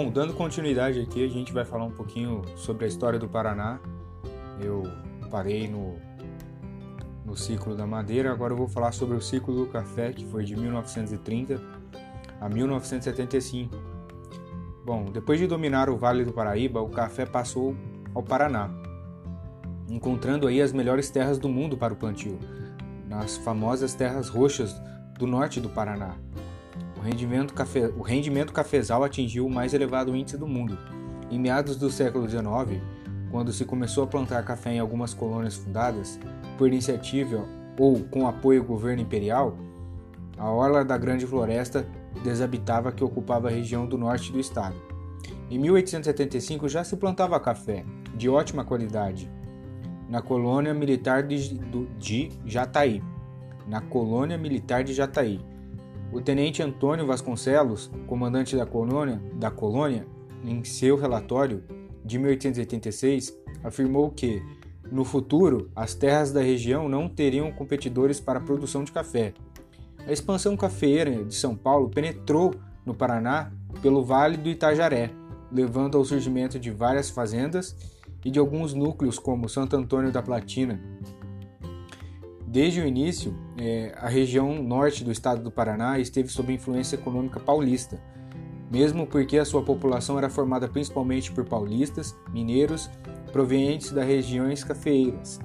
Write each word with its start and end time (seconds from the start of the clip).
Bom, 0.00 0.12
dando 0.12 0.32
continuidade 0.32 1.00
aqui, 1.00 1.24
a 1.24 1.28
gente 1.28 1.52
vai 1.52 1.64
falar 1.64 1.84
um 1.84 1.90
pouquinho 1.90 2.42
sobre 2.54 2.84
a 2.84 2.88
história 2.88 3.18
do 3.18 3.28
Paraná. 3.28 3.80
Eu 4.60 4.84
parei 5.28 5.66
no, 5.66 5.96
no 7.26 7.36
ciclo 7.36 7.74
da 7.74 7.84
madeira, 7.84 8.30
agora 8.30 8.52
eu 8.52 8.56
vou 8.56 8.68
falar 8.68 8.92
sobre 8.92 9.16
o 9.16 9.20
ciclo 9.20 9.52
do 9.52 9.66
café, 9.66 10.12
que 10.12 10.24
foi 10.26 10.44
de 10.44 10.54
1930 10.54 11.60
a 12.40 12.48
1975. 12.48 13.74
Bom, 14.86 15.06
depois 15.06 15.40
de 15.40 15.48
dominar 15.48 15.90
o 15.90 15.96
Vale 15.96 16.24
do 16.24 16.32
Paraíba, 16.32 16.80
o 16.80 16.90
café 16.90 17.26
passou 17.26 17.74
ao 18.14 18.22
Paraná, 18.22 18.70
encontrando 19.90 20.46
aí 20.46 20.62
as 20.62 20.72
melhores 20.72 21.10
terras 21.10 21.40
do 21.40 21.48
mundo 21.48 21.76
para 21.76 21.92
o 21.92 21.96
plantio, 21.96 22.38
nas 23.08 23.36
famosas 23.36 23.94
terras 23.94 24.28
roxas 24.28 24.80
do 25.18 25.26
norte 25.26 25.60
do 25.60 25.68
Paraná. 25.68 26.14
O 26.98 27.00
rendimento, 27.00 27.54
cafe... 27.54 27.92
o 27.96 28.02
rendimento 28.02 28.52
cafezal 28.52 29.04
atingiu 29.04 29.46
o 29.46 29.50
mais 29.50 29.72
elevado 29.72 30.16
índice 30.16 30.36
do 30.36 30.46
mundo. 30.46 30.76
Em 31.30 31.38
meados 31.38 31.76
do 31.76 31.90
século 31.90 32.28
XIX, 32.28 32.82
quando 33.30 33.52
se 33.52 33.64
começou 33.64 34.04
a 34.04 34.06
plantar 34.06 34.44
café 34.44 34.72
em 34.72 34.78
algumas 34.80 35.14
colônias 35.14 35.54
fundadas 35.54 36.18
por 36.56 36.66
iniciativa 36.66 37.44
ou 37.78 38.00
com 38.04 38.26
apoio 38.26 38.62
do 38.62 38.66
governo 38.66 39.02
imperial, 39.02 39.56
a 40.36 40.50
orla 40.50 40.84
da 40.84 40.98
Grande 40.98 41.26
Floresta 41.26 41.86
desabitava 42.24 42.90
que 42.90 43.04
ocupava 43.04 43.48
a 43.48 43.50
região 43.50 43.86
do 43.86 43.96
norte 43.96 44.32
do 44.32 44.40
estado. 44.40 44.76
Em 45.50 45.58
1875 45.58 46.68
já 46.68 46.82
se 46.82 46.96
plantava 46.96 47.38
café, 47.38 47.84
de 48.14 48.28
ótima 48.28 48.64
qualidade, 48.64 49.30
na 50.08 50.20
colônia 50.22 50.74
militar 50.74 51.22
de, 51.22 51.58
de 51.98 52.30
Jataí. 52.44 53.02
Na 53.66 53.80
colônia 53.80 54.38
militar 54.38 54.82
de 54.82 54.94
Jataí. 54.94 55.40
O 56.10 56.20
tenente 56.22 56.62
Antônio 56.62 57.06
Vasconcelos, 57.06 57.90
comandante 58.06 58.56
da 58.56 58.64
colônia, 58.64 59.20
da 59.34 59.50
colônia, 59.50 60.06
em 60.42 60.64
seu 60.64 60.96
relatório 60.96 61.62
de 62.04 62.18
1886, 62.18 63.36
afirmou 63.62 64.10
que, 64.10 64.42
no 64.90 65.04
futuro, 65.04 65.70
as 65.76 65.94
terras 65.94 66.32
da 66.32 66.40
região 66.40 66.88
não 66.88 67.08
teriam 67.08 67.52
competidores 67.52 68.20
para 68.20 68.38
a 68.38 68.42
produção 68.42 68.84
de 68.84 68.92
café. 68.92 69.34
A 70.06 70.12
expansão 70.12 70.56
cafeeira 70.56 71.24
de 71.24 71.34
São 71.34 71.54
Paulo 71.54 71.90
penetrou 71.90 72.54
no 72.86 72.94
Paraná 72.94 73.52
pelo 73.82 74.02
Vale 74.02 74.38
do 74.38 74.48
Itajaré, 74.48 75.10
levando 75.52 75.98
ao 75.98 76.04
surgimento 76.06 76.58
de 76.58 76.70
várias 76.70 77.10
fazendas 77.10 77.76
e 78.24 78.30
de 78.30 78.38
alguns 78.38 78.72
núcleos 78.72 79.18
como 79.18 79.48
Santo 79.48 79.76
Antônio 79.76 80.10
da 80.10 80.22
Platina. 80.22 80.80
Desde 82.46 82.80
o 82.80 82.86
início, 82.86 83.34
é, 83.58 83.92
a 83.96 84.08
região 84.08 84.62
norte 84.62 85.02
do 85.04 85.10
estado 85.10 85.42
do 85.42 85.50
Paraná 85.50 85.98
esteve 85.98 86.28
sob 86.28 86.52
influência 86.52 86.96
econômica 86.96 87.40
paulista, 87.40 88.00
mesmo 88.70 89.06
porque 89.06 89.38
a 89.38 89.44
sua 89.44 89.62
população 89.62 90.16
era 90.16 90.28
formada 90.28 90.68
principalmente 90.68 91.32
por 91.32 91.44
paulistas, 91.44 92.14
mineiros, 92.32 92.88
provenientes 93.32 93.90
das 93.90 94.06
regiões 94.06 94.62
cafeeiras. 94.62 95.40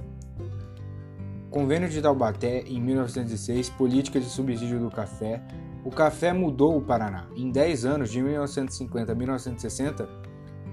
Convênio 1.50 1.88
de 1.88 2.02
Taubaté, 2.02 2.62
em 2.66 2.80
1906, 2.80 3.70
política 3.70 4.18
de 4.18 4.26
subsídio 4.26 4.80
do 4.80 4.90
café. 4.90 5.40
O 5.84 5.90
café 5.90 6.32
mudou 6.32 6.76
o 6.76 6.82
Paraná. 6.82 7.28
Em 7.36 7.50
10 7.50 7.84
anos, 7.84 8.10
de 8.10 8.20
1950 8.20 9.12
a 9.12 9.14
1960, 9.14 10.08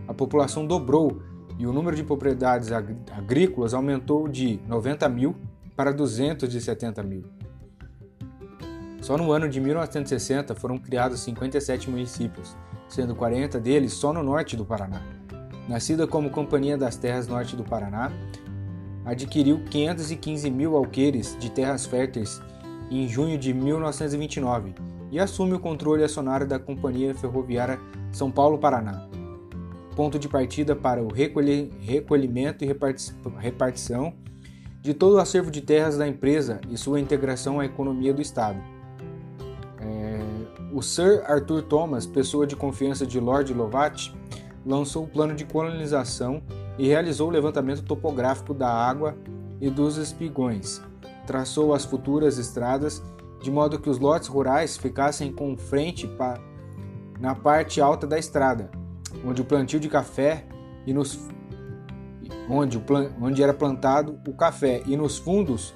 a 0.07 0.13
população 0.13 0.65
dobrou 0.65 1.21
e 1.59 1.67
o 1.67 1.73
número 1.73 1.95
de 1.95 2.03
propriedades 2.03 2.71
agrícolas 2.71 3.73
aumentou 3.73 4.27
de 4.27 4.59
90 4.67 5.07
mil 5.09 5.35
para 5.81 5.91
270 5.91 7.01
mil. 7.01 7.23
Só 9.01 9.17
no 9.17 9.31
ano 9.31 9.49
de 9.49 9.59
1960 9.59 10.53
foram 10.53 10.77
criados 10.77 11.21
57 11.21 11.89
municípios, 11.89 12.55
sendo 12.87 13.15
40 13.15 13.59
deles 13.59 13.91
só 13.91 14.13
no 14.13 14.21
norte 14.21 14.55
do 14.55 14.63
Paraná. 14.63 15.01
Nascida 15.67 16.05
como 16.05 16.29
Companhia 16.29 16.77
das 16.77 16.97
Terras 16.97 17.27
Norte 17.27 17.55
do 17.55 17.63
Paraná, 17.63 18.11
adquiriu 19.03 19.63
515 19.71 20.51
mil 20.51 20.77
alqueires 20.77 21.35
de 21.39 21.49
terras 21.49 21.87
férteis 21.87 22.39
em 22.91 23.07
junho 23.07 23.35
de 23.35 23.51
1929 23.51 24.75
e 25.09 25.19
assume 25.19 25.53
o 25.53 25.59
controle 25.59 26.03
acionário 26.03 26.45
da 26.45 26.59
Companhia 26.59 27.15
Ferroviária 27.15 27.79
São 28.11 28.29
Paulo-Paraná, 28.29 29.09
ponto 29.95 30.19
de 30.19 30.29
partida 30.29 30.75
para 30.75 31.01
o 31.01 31.11
recolhimento 31.11 32.63
e 32.63 32.71
repartição 33.39 34.13
de 34.81 34.93
todo 34.93 35.15
o 35.15 35.19
acervo 35.19 35.51
de 35.51 35.61
terras 35.61 35.97
da 35.97 36.07
empresa 36.07 36.59
e 36.69 36.75
sua 36.75 36.99
integração 36.99 37.59
à 37.59 37.65
economia 37.65 38.13
do 38.13 38.21
Estado. 38.21 38.59
O 40.73 40.81
Sir 40.81 41.23
Arthur 41.25 41.63
Thomas, 41.63 42.05
pessoa 42.05 42.47
de 42.47 42.55
confiança 42.55 43.05
de 43.05 43.19
Lord 43.19 43.53
Lovat, 43.53 44.11
lançou 44.65 45.03
o 45.03 45.07
plano 45.07 45.35
de 45.35 45.45
colonização 45.45 46.41
e 46.79 46.87
realizou 46.87 47.27
o 47.27 47.31
levantamento 47.31 47.83
topográfico 47.83 48.53
da 48.53 48.69
água 48.69 49.15
e 49.59 49.69
dos 49.69 49.97
espigões. 49.97 50.81
Traçou 51.27 51.73
as 51.73 51.85
futuras 51.85 52.37
estradas 52.37 53.03
de 53.41 53.51
modo 53.51 53.79
que 53.79 53.89
os 53.89 53.99
lotes 53.99 54.27
rurais 54.27 54.77
ficassem 54.77 55.31
com 55.31 55.57
frente 55.57 56.09
na 57.19 57.35
parte 57.35 57.81
alta 57.81 58.07
da 58.07 58.17
estrada, 58.17 58.71
onde 59.25 59.41
o 59.41 59.45
plantio 59.45 59.79
de 59.79 59.89
café 59.89 60.45
e 60.87 60.93
nos 60.93 61.19
onde, 62.51 62.83
onde 63.21 63.41
era 63.41 63.53
plantado 63.53 64.19
o 64.27 64.33
café 64.33 64.83
e 64.85 64.97
nos 64.97 65.17
fundos 65.17 65.73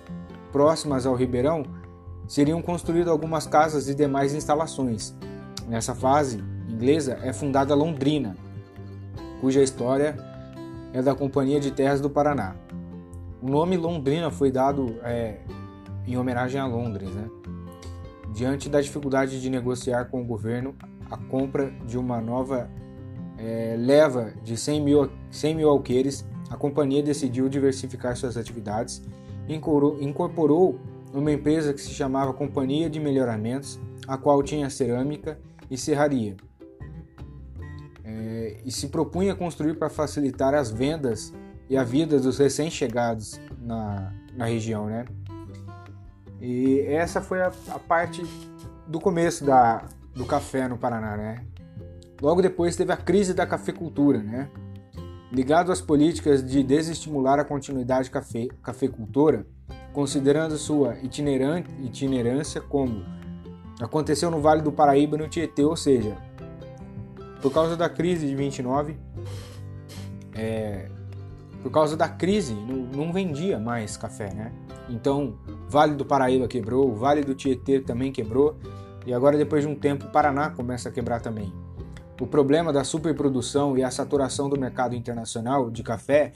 próximas 0.51 1.05
ao 1.05 1.15
ribeirão 1.15 1.63
seriam 2.27 2.61
construídas 2.61 3.07
algumas 3.07 3.47
casas 3.47 3.87
e 3.87 3.95
demais 3.95 4.33
instalações. 4.33 5.15
Nessa 5.67 5.95
fase 5.95 6.43
inglesa 6.67 7.17
é 7.23 7.31
fundada 7.31 7.73
Londrina, 7.73 8.35
cuja 9.39 9.63
história 9.63 10.17
é 10.91 11.01
da 11.01 11.15
Companhia 11.15 11.59
de 11.59 11.71
Terras 11.71 12.01
do 12.01 12.09
Paraná. 12.09 12.55
O 13.41 13.49
nome 13.49 13.77
Londrina 13.77 14.29
foi 14.29 14.51
dado 14.51 14.97
é, 15.03 15.37
em 16.05 16.17
homenagem 16.17 16.59
a 16.59 16.65
Londres. 16.65 17.09
Né? 17.09 17.29
Diante 18.33 18.67
da 18.67 18.81
dificuldade 18.81 19.39
de 19.41 19.49
negociar 19.49 20.05
com 20.05 20.21
o 20.21 20.25
governo 20.25 20.75
a 21.09 21.15
compra 21.15 21.71
de 21.85 21.97
uma 21.97 22.19
nova 22.19 22.69
é, 23.37 23.75
leva 23.77 24.33
de 24.43 24.57
100 24.57 24.81
mil, 24.81 25.09
100 25.29 25.55
mil 25.55 25.69
alqueires, 25.69 26.25
a 26.49 26.55
companhia 26.55 27.01
decidiu 27.01 27.49
diversificar 27.49 28.15
suas 28.15 28.37
atividades 28.37 29.01
e 29.47 29.55
incorporou 29.55 30.79
numa 31.13 31.31
empresa 31.31 31.73
que 31.73 31.81
se 31.81 31.91
chamava 31.91 32.33
Companhia 32.33 32.89
de 32.89 32.99
Melhoramentos, 32.99 33.79
a 34.07 34.17
qual 34.17 34.43
tinha 34.43 34.69
cerâmica 34.69 35.39
e 35.69 35.77
serraria. 35.77 36.35
É, 38.03 38.57
e 38.63 38.71
se 38.71 38.87
propunha 38.87 39.33
construir 39.33 39.75
para 39.75 39.89
facilitar 39.89 40.53
as 40.53 40.69
vendas 40.69 41.33
e 41.69 41.77
a 41.77 41.83
vida 41.83 42.19
dos 42.19 42.37
recém-chegados 42.37 43.39
na, 43.61 44.13
na 44.35 44.45
região. 44.45 44.87
Né? 44.87 45.05
E 46.39 46.81
essa 46.81 47.21
foi 47.21 47.41
a, 47.41 47.51
a 47.69 47.79
parte 47.79 48.23
do 48.87 48.99
começo 48.99 49.43
da, 49.43 49.85
do 50.13 50.25
café 50.25 50.67
no 50.67 50.77
Paraná. 50.77 51.17
Né? 51.17 51.45
Logo 52.21 52.41
depois 52.41 52.75
teve 52.75 52.91
a 52.91 52.97
crise 52.97 53.33
da 53.33 53.45
cafeicultura, 53.47 54.19
né? 54.19 54.49
Ligado 55.31 55.71
às 55.71 55.81
políticas 55.81 56.45
de 56.45 56.63
desestimular 56.63 57.39
a 57.39 57.43
continuidade 57.43 58.09
cafe, 58.09 58.49
considerando 59.93 60.57
sua 60.57 60.97
itinerância 61.01 62.61
como 62.61 63.03
aconteceu 63.81 64.29
no 64.29 64.39
Vale 64.41 64.61
do 64.61 64.71
Paraíba 64.71 65.17
no 65.17 65.27
Tietê, 65.27 65.63
ou 65.63 65.75
seja, 65.75 66.15
por 67.41 67.51
causa 67.51 67.75
da 67.75 67.89
crise 67.89 68.27
de 68.27 68.35
29, 68.35 68.97
é, 70.33 70.89
por 71.61 71.71
causa 71.71 71.97
da 71.97 72.07
crise, 72.07 72.53
não, 72.53 73.05
não, 73.05 73.13
vendia 73.13 73.59
mais 73.59 73.97
café, 73.97 74.33
né? 74.33 74.51
Então, 74.89 75.37
Vale 75.67 75.95
do 75.95 76.05
Paraíba 76.05 76.47
quebrou, 76.47 76.93
Vale 76.95 77.21
do 77.21 77.33
Tietê 77.33 77.79
também 77.79 78.11
quebrou, 78.11 78.57
e 79.05 79.13
agora 79.13 79.37
depois 79.37 79.63
de 79.63 79.69
um 79.69 79.75
tempo 79.75 80.05
o 80.05 80.11
Paraná 80.11 80.49
começa 80.49 80.89
a 80.89 80.91
quebrar 80.91 81.21
também. 81.21 81.51
O 82.19 82.25
problema 82.25 82.71
da 82.71 82.83
superprodução 82.83 83.77
e 83.77 83.83
a 83.83 83.91
saturação 83.91 84.49
do 84.49 84.57
mercado 84.57 84.95
internacional 84.95 85.69
de 85.69 85.83
café 85.83 86.31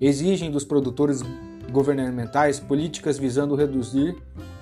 exigem 0.00 0.50
dos 0.50 0.64
produtores 0.64 1.22
governamentais 1.70 2.60
políticas 2.60 3.18
visando 3.18 3.56
reduzir 3.56 4.16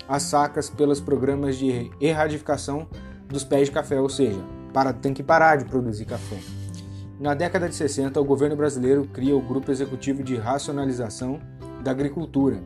as 0.07 0.23
sacas 0.23 0.69
pelos 0.69 0.99
programas 0.99 1.55
de 1.57 1.91
erradicação 2.01 2.87
dos 3.27 3.43
pés 3.43 3.67
de 3.67 3.73
café, 3.73 3.99
ou 3.99 4.09
seja, 4.09 4.39
para, 4.73 4.91
tem 4.91 5.13
que 5.13 5.23
parar 5.23 5.57
de 5.57 5.65
produzir 5.65 6.05
café. 6.05 6.39
Na 7.19 7.33
década 7.33 7.69
de 7.69 7.75
60, 7.75 8.19
o 8.19 8.25
governo 8.25 8.55
brasileiro 8.55 9.07
cria 9.13 9.35
o 9.35 9.41
Grupo 9.41 9.71
Executivo 9.71 10.23
de 10.23 10.35
Racionalização 10.35 11.39
da 11.83 11.91
Agricultura, 11.91 12.61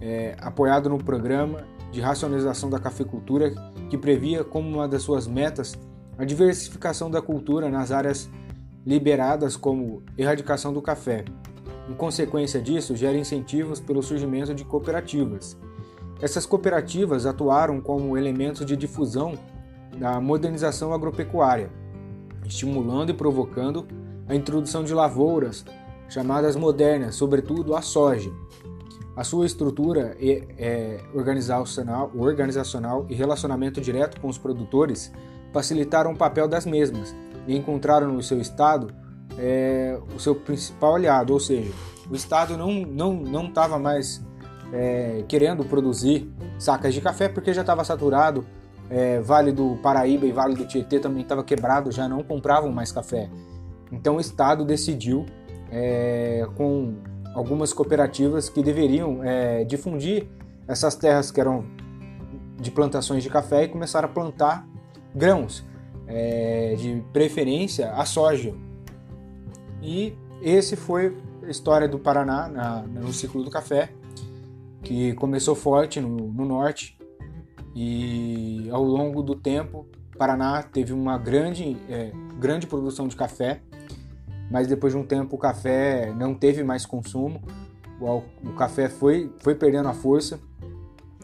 é, 0.00 0.34
apoiado 0.40 0.88
no 0.88 0.98
Programa 0.98 1.64
de 1.92 2.00
Racionalização 2.00 2.68
da 2.68 2.78
Cafeicultura, 2.78 3.52
que 3.88 3.96
previa 3.96 4.42
como 4.42 4.68
uma 4.68 4.88
das 4.88 5.02
suas 5.02 5.26
metas 5.26 5.78
a 6.18 6.24
diversificação 6.24 7.10
da 7.10 7.22
cultura 7.22 7.70
nas 7.70 7.92
áreas 7.92 8.28
liberadas 8.84 9.56
como 9.56 10.02
erradicação 10.18 10.72
do 10.72 10.82
café, 10.82 11.24
em 11.88 11.94
consequência 11.94 12.60
disso, 12.60 12.94
gera 12.94 13.16
incentivos 13.16 13.80
pelo 13.80 14.02
surgimento 14.02 14.54
de 14.54 14.64
cooperativas. 14.64 15.56
Essas 16.20 16.44
cooperativas 16.44 17.24
atuaram 17.24 17.80
como 17.80 18.18
elementos 18.18 18.66
de 18.66 18.76
difusão 18.76 19.38
da 19.96 20.20
modernização 20.20 20.92
agropecuária, 20.92 21.70
estimulando 22.44 23.10
e 23.10 23.14
provocando 23.14 23.86
a 24.26 24.34
introdução 24.34 24.84
de 24.84 24.92
lavouras 24.92 25.64
chamadas 26.08 26.56
modernas, 26.56 27.14
sobretudo 27.14 27.74
a 27.74 27.80
soja. 27.80 28.30
A 29.16 29.24
sua 29.24 29.46
estrutura 29.46 30.16
é, 30.20 31.00
organizacional 31.14 33.06
e 33.08 33.14
relacionamento 33.14 33.80
direto 33.80 34.20
com 34.20 34.28
os 34.28 34.38
produtores 34.38 35.10
facilitaram 35.52 36.12
o 36.12 36.16
papel 36.16 36.46
das 36.48 36.66
mesmas 36.66 37.14
e 37.46 37.56
encontraram 37.56 38.12
no 38.12 38.22
seu 38.22 38.40
Estado 38.40 38.92
é, 39.38 39.98
o 40.14 40.18
seu 40.18 40.34
principal 40.34 40.96
aliado, 40.96 41.32
ou 41.32 41.40
seja, 41.40 41.70
o 42.10 42.14
Estado 42.14 42.56
não 42.56 42.72
não 42.72 43.14
não 43.14 43.46
estava 43.46 43.78
mais 43.78 44.22
é, 44.72 45.24
querendo 45.28 45.64
produzir 45.64 46.30
sacas 46.58 46.92
de 46.92 47.00
café 47.00 47.28
porque 47.28 47.52
já 47.52 47.60
estava 47.60 47.84
saturado. 47.84 48.44
É, 48.90 49.20
vale 49.20 49.52
do 49.52 49.76
Paraíba 49.82 50.24
e 50.24 50.32
Vale 50.32 50.54
do 50.54 50.66
Tietê 50.66 50.98
também 50.98 51.20
estava 51.20 51.44
quebrado, 51.44 51.92
já 51.92 52.08
não 52.08 52.22
compravam 52.22 52.72
mais 52.72 52.90
café. 52.90 53.28
Então 53.92 54.16
o 54.16 54.20
Estado 54.20 54.64
decidiu, 54.64 55.26
é, 55.70 56.46
com 56.56 56.94
algumas 57.34 57.74
cooperativas 57.74 58.48
que 58.48 58.62
deveriam 58.62 59.22
é, 59.22 59.62
difundir 59.64 60.26
essas 60.66 60.94
terras 60.94 61.30
que 61.30 61.38
eram 61.38 61.66
de 62.58 62.70
plantações 62.70 63.22
de 63.22 63.28
café 63.28 63.64
e 63.64 63.68
começar 63.68 64.04
a 64.04 64.08
plantar 64.08 64.66
grãos, 65.14 65.64
é, 66.06 66.74
de 66.76 67.02
preferência 67.12 67.92
a 67.92 68.04
soja. 68.04 68.54
E 69.82 70.14
esse 70.42 70.76
foi 70.76 71.16
a 71.42 71.50
história 71.50 71.88
do 71.88 71.98
Paraná 71.98 72.48
na, 72.48 72.82
no 72.82 73.12
ciclo 73.12 73.42
do 73.42 73.50
café 73.50 73.90
que 74.82 75.12
começou 75.14 75.54
forte 75.54 76.00
no, 76.00 76.16
no 76.16 76.44
norte 76.44 76.96
e 77.74 78.68
ao 78.70 78.82
longo 78.82 79.22
do 79.22 79.34
tempo 79.34 79.86
Paraná 80.16 80.62
teve 80.62 80.92
uma 80.92 81.16
grande, 81.16 81.76
é, 81.88 82.10
grande 82.38 82.66
produção 82.66 83.06
de 83.06 83.14
café, 83.14 83.60
mas 84.50 84.66
depois 84.66 84.92
de 84.92 84.98
um 84.98 85.06
tempo 85.06 85.36
o 85.36 85.38
café 85.38 86.12
não 86.12 86.34
teve 86.34 86.64
mais 86.64 86.84
consumo, 86.84 87.40
o, 88.00 88.22
o 88.48 88.52
café 88.54 88.88
foi, 88.88 89.32
foi 89.40 89.54
perdendo 89.54 89.88
a 89.88 89.92
força 89.92 90.40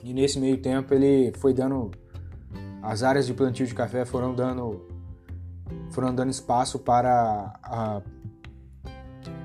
e 0.03 0.13
nesse 0.13 0.39
meio 0.39 0.59
tempo 0.59 0.95
ele 0.95 1.33
foi 1.39 1.53
dando 1.53 1.91
as 2.85 3.03
áreas 3.03 3.27
de 3.27 3.35
plantio 3.35 3.67
de 3.67 3.75
café 3.75 4.05
foram 4.05 4.35
dando 4.35 4.87
foram 5.91 6.15
dando 6.15 6.31
espaço 6.31 6.79
para 6.79 7.59
a, 7.63 8.03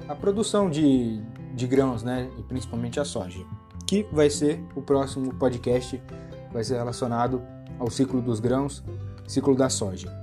a 0.07 0.15
produção 0.15 0.69
de, 0.69 1.21
de 1.53 1.67
grãos, 1.67 2.03
né, 2.03 2.29
e 2.37 2.43
principalmente 2.43 2.99
a 2.99 3.05
soja 3.05 3.39
que 3.89 4.05
vai 4.11 4.29
ser 4.29 4.63
o 4.75 4.83
próximo 4.83 5.33
podcast, 5.33 5.99
vai 6.53 6.63
ser 6.63 6.75
relacionado 6.75 7.41
ao 7.79 7.89
ciclo 7.89 8.21
dos 8.21 8.39
grãos, 8.39 8.83
ciclo 9.27 9.55
da 9.55 9.67
soja. 9.67 10.15